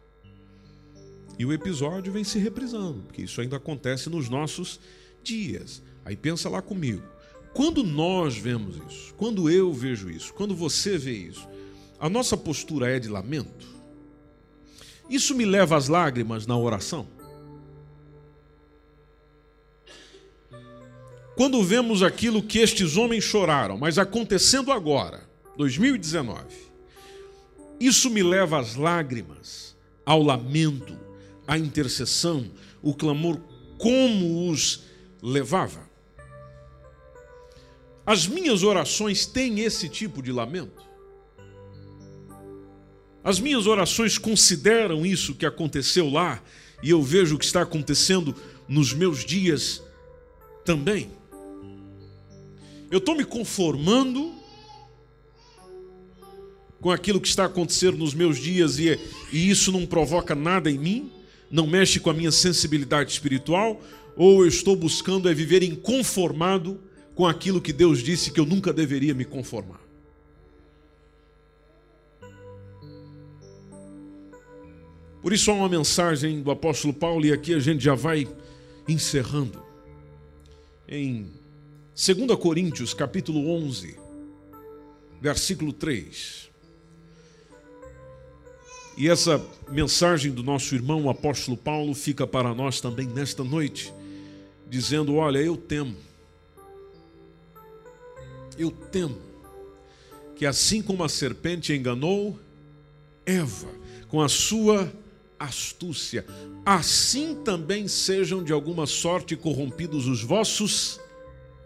[1.39, 4.81] E o episódio vem se reprisando, porque isso ainda acontece nos nossos
[5.23, 5.83] dias.
[6.03, 7.03] Aí pensa lá comigo.
[7.53, 11.47] Quando nós vemos isso, quando eu vejo isso, quando você vê isso,
[12.01, 13.69] a nossa postura é de lamento?
[15.09, 17.07] Isso me leva às lágrimas na oração?
[21.37, 26.45] Quando vemos aquilo que estes homens choraram, mas acontecendo agora, 2019,
[27.79, 30.99] isso me leva às lágrimas, ao lamento,
[31.47, 32.51] a intercessão,
[32.83, 33.41] o clamor,
[33.79, 34.85] como os
[35.23, 35.89] levava.
[38.05, 40.90] As minhas orações têm esse tipo de lamento.
[43.23, 46.43] As minhas orações consideram isso que aconteceu lá
[46.83, 48.35] e eu vejo o que está acontecendo
[48.67, 49.83] nos meus dias
[50.65, 51.11] também.
[52.91, 54.33] Eu estou me conformando
[56.81, 58.99] com aquilo que está acontecendo nos meus dias e,
[59.33, 61.13] e isso não provoca nada em mim?
[61.51, 63.83] não mexe com a minha sensibilidade espiritual,
[64.17, 66.81] ou eu estou buscando é viver inconformado
[67.15, 69.81] com aquilo que Deus disse que eu nunca deveria me conformar.
[75.23, 78.27] Por isso há uma mensagem do apóstolo Paulo, e aqui a gente já vai
[78.89, 79.63] encerrando.
[80.89, 81.31] Em
[81.95, 83.97] 2 Coríntios, capítulo 11,
[85.21, 86.51] versículo 3.
[88.97, 93.93] E essa mensagem do nosso irmão, o apóstolo Paulo, fica para nós também nesta noite,
[94.69, 95.97] dizendo: Olha, eu temo,
[98.59, 99.19] eu temo
[100.35, 102.39] que assim como a serpente enganou
[103.27, 103.69] Eva
[104.09, 104.91] com a sua
[105.41, 106.25] astúcia,
[106.65, 111.01] assim também sejam de alguma sorte corrompidos os vossos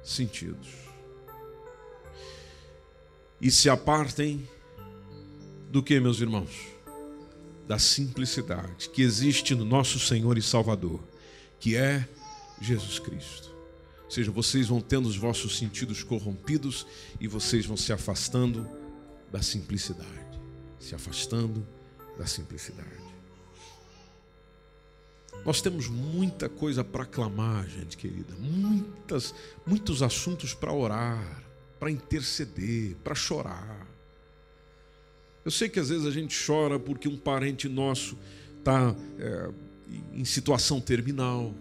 [0.02, 0.68] sentidos.
[3.40, 4.48] E se apartem
[5.70, 6.74] do que, meus irmãos?
[7.66, 11.00] da simplicidade que existe no nosso Senhor e Salvador,
[11.58, 12.06] que é
[12.60, 13.52] Jesus Cristo.
[14.04, 16.86] Ou seja, vocês vão tendo os vossos sentidos corrompidos
[17.18, 18.68] e vocês vão se afastando
[19.32, 20.40] da simplicidade,
[20.78, 21.66] se afastando
[22.18, 23.13] da simplicidade.
[25.44, 29.34] Nós temos muita coisa para clamar, gente querida, muitas,
[29.66, 31.42] muitos assuntos para orar,
[31.78, 33.86] para interceder, para chorar.
[35.44, 38.16] Eu sei que às vezes a gente chora porque um parente nosso
[38.58, 39.50] está é,
[40.14, 41.52] em situação terminal.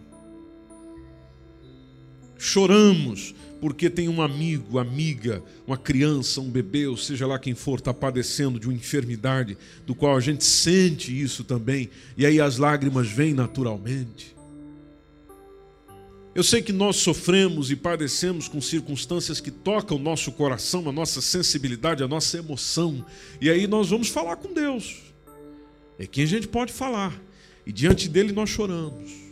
[2.43, 7.79] Choramos porque tem um amigo, amiga, uma criança, um bebê, ou seja lá quem for,
[7.79, 12.57] está padecendo de uma enfermidade, do qual a gente sente isso também, e aí as
[12.57, 14.35] lágrimas vêm naturalmente.
[16.35, 20.91] Eu sei que nós sofremos e padecemos com circunstâncias que tocam o nosso coração, a
[20.91, 23.05] nossa sensibilidade, a nossa emoção.
[23.39, 25.01] E aí nós vamos falar com Deus.
[25.97, 27.17] É quem a gente pode falar.
[27.65, 29.23] E diante dele nós choramos.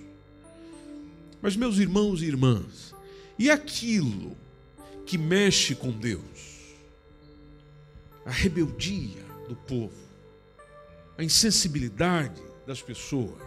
[1.41, 2.90] Mas, meus irmãos e irmãs,
[3.41, 4.37] e aquilo
[5.03, 6.75] que mexe com Deus?
[8.23, 9.97] A rebeldia do povo,
[11.17, 13.41] a insensibilidade das pessoas,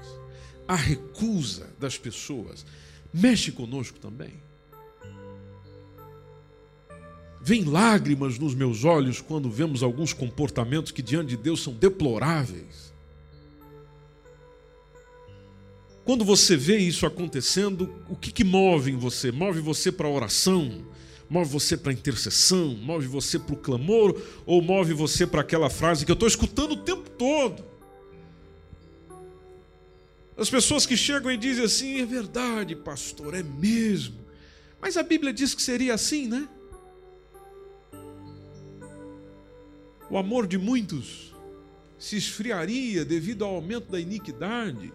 [0.67, 2.67] a recusa das pessoas
[3.13, 4.43] mexe conosco também.
[7.41, 12.93] Vem lágrimas nos meus olhos quando vemos alguns comportamentos que diante de Deus são deploráveis.
[16.05, 19.33] Quando você vê isso acontecendo, o que, que move em você?
[19.33, 20.85] Move você para a oração?
[21.31, 22.77] Move você para a intercessão?
[22.77, 24.21] Move você para o clamor?
[24.45, 27.65] Ou move você para aquela frase que eu estou escutando o tempo todo?
[30.37, 34.19] As pessoas que chegam e dizem assim: é verdade, pastor, é mesmo.
[34.81, 36.47] Mas a Bíblia diz que seria assim, né?
[40.11, 41.35] O amor de muitos
[41.99, 44.93] se esfriaria devido ao aumento da iniquidade.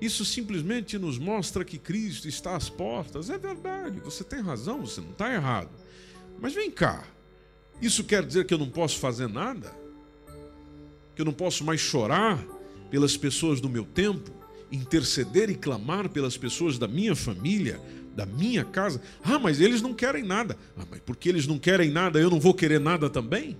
[0.00, 3.30] Isso simplesmente nos mostra que Cristo está às portas.
[3.30, 5.70] É verdade, você tem razão, você não está errado.
[6.40, 7.04] Mas vem cá,
[7.82, 9.74] isso quer dizer que eu não posso fazer nada?
[11.16, 12.42] Que eu não posso mais chorar
[12.90, 14.38] pelas pessoas do meu tempo?
[14.70, 17.80] interceder e clamar pelas pessoas da minha família,
[18.14, 19.00] da minha casa.
[19.22, 20.56] Ah, mas eles não querem nada.
[20.76, 23.56] Ah, mas porque eles não querem nada, eu não vou querer nada também?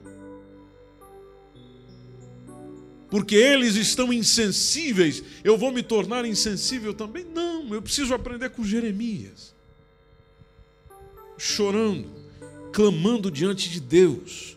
[3.11, 7.25] Porque eles estão insensíveis, eu vou me tornar insensível também?
[7.25, 9.55] Não, eu preciso aprender com Jeremias.
[11.39, 12.09] Chorando,
[12.73, 14.57] clamando diante de Deus,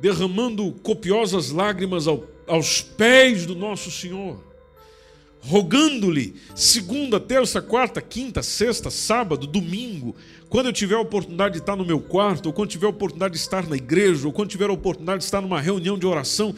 [0.00, 4.50] derramando copiosas lágrimas ao, aos pés do nosso Senhor
[5.42, 10.14] rogando-lhe, segunda, terça, quarta, quinta, sexta, sábado, domingo,
[10.48, 13.34] quando eu tiver a oportunidade de estar no meu quarto, ou quando tiver a oportunidade
[13.34, 16.54] de estar na igreja, ou quando tiver a oportunidade de estar numa reunião de oração,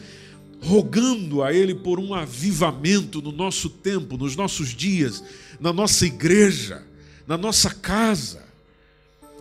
[0.63, 5.21] rogando a Ele por um avivamento no nosso tempo, nos nossos dias,
[5.59, 6.83] na nossa igreja,
[7.27, 8.43] na nossa casa,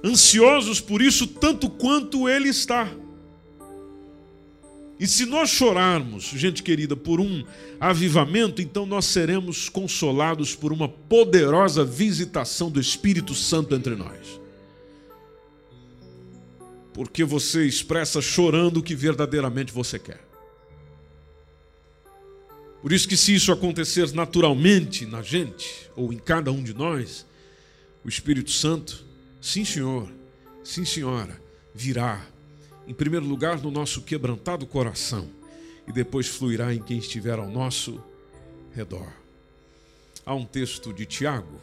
[0.04, 2.92] ansiosos por isso tanto quanto Ele está.
[4.98, 7.44] E se nós chorarmos, gente querida, por um
[7.80, 14.40] avivamento, então nós seremos consolados por uma poderosa visitação do Espírito Santo entre nós.
[16.92, 20.31] Porque você expressa chorando o que verdadeiramente você quer.
[22.82, 27.24] Por isso que se isso acontecer naturalmente na gente, ou em cada um de nós,
[28.04, 29.06] o Espírito Santo,
[29.40, 30.12] sim senhor,
[30.64, 31.40] sim senhora,
[31.74, 32.26] virá
[32.86, 35.28] em primeiro lugar, no nosso quebrantado coração,
[35.86, 38.02] e depois fluirá em quem estiver ao nosso
[38.74, 39.12] redor.
[40.24, 41.60] Há um texto de Tiago,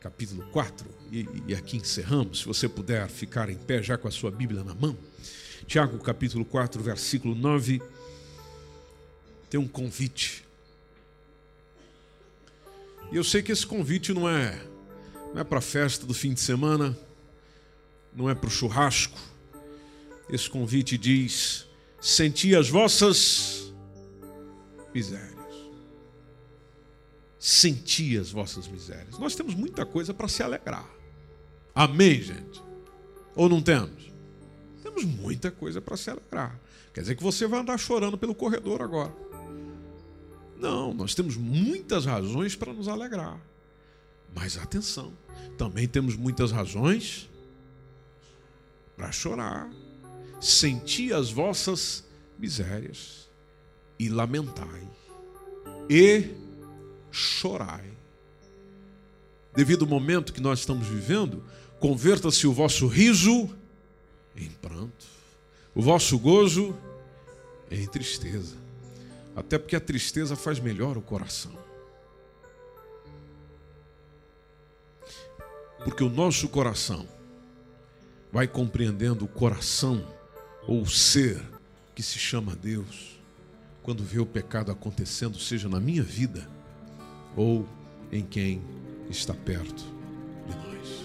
[0.00, 2.40] capítulo 4, e, e aqui encerramos.
[2.40, 4.96] Se você puder ficar em pé já com a sua Bíblia na mão.
[5.66, 7.82] Tiago, capítulo 4, versículo 9,
[9.48, 10.44] tem um convite.
[13.10, 14.60] E eu sei que esse convite não é,
[15.32, 16.96] não é para a festa do fim de semana,
[18.14, 19.18] não é para o churrasco,
[20.28, 21.66] esse convite diz:
[22.00, 23.72] senti as vossas
[24.94, 25.38] misérias.
[27.38, 29.18] Senti as vossas misérias.
[29.18, 30.88] Nós temos muita coisa para se alegrar.
[31.74, 32.62] Amém, gente?
[33.34, 34.12] Ou não temos?
[34.82, 36.60] Temos muita coisa para se alegrar.
[36.92, 39.14] Quer dizer que você vai andar chorando pelo corredor agora.
[40.58, 43.40] Não, nós temos muitas razões para nos alegrar.
[44.34, 45.12] Mas atenção,
[45.56, 47.28] também temos muitas razões
[48.96, 49.70] para chorar
[50.40, 52.04] senti as vossas
[52.38, 53.28] misérias
[53.98, 54.88] e lamentai
[55.90, 56.30] e
[57.10, 57.90] chorai.
[59.54, 61.42] Devido ao momento que nós estamos vivendo,
[61.80, 63.50] converta-se o vosso riso
[64.36, 65.06] em pranto,
[65.74, 66.76] o vosso gozo
[67.70, 68.67] em tristeza.
[69.38, 71.52] Até porque a tristeza faz melhor o coração.
[75.84, 77.06] Porque o nosso coração
[78.32, 80.04] vai compreendendo o coração
[80.66, 81.40] ou ser
[81.94, 83.20] que se chama Deus,
[83.80, 86.50] quando vê o pecado acontecendo, seja na minha vida
[87.36, 87.64] ou
[88.10, 88.60] em quem
[89.08, 89.84] está perto
[90.48, 91.04] de nós.